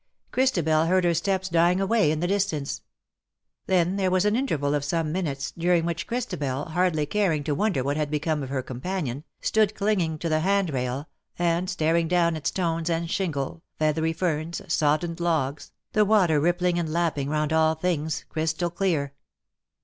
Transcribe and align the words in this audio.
Christabel 0.31 0.87
heard 0.87 1.03
her 1.03 1.13
steps 1.13 1.47
dying 1.47 1.79
away 1.79 2.09
in 2.09 2.21
the 2.21 2.27
distance. 2.27 2.81
Then 3.67 3.97
there 3.97 4.09
was 4.09 4.25
an 4.25 4.35
interval 4.35 4.73
of 4.73 4.83
some 4.83 5.11
minutes, 5.11 5.51
during 5.55 5.85
which 5.85 6.07
Christabel, 6.07 6.65
hardly 6.69 7.05
caring 7.05 7.43
to 7.43 7.53
wonder 7.53 7.83
what 7.83 7.97
had 7.97 8.09
become 8.09 8.41
of 8.41 8.49
her 8.49 8.63
companion, 8.63 9.23
stood 9.41 9.75
clinging 9.75 10.17
to 10.17 10.27
the 10.27 10.39
handrail, 10.39 11.07
and 11.37 11.69
staring 11.69 12.07
down 12.07 12.35
at 12.35 12.47
stones 12.47 12.89
and 12.89 13.11
shingle, 13.11 13.61
feathery 13.77 14.11
ferns, 14.11 14.59
sodden 14.73 15.11
ed 15.11 15.19
logs, 15.19 15.71
the 15.93 16.03
water 16.03 16.39
rippling 16.39 16.79
and 16.79 16.91
lapping 16.91 17.29
round 17.29 17.53
all 17.53 17.75
things, 17.75 18.25
crystal 18.27 18.71
clear. 18.71 19.13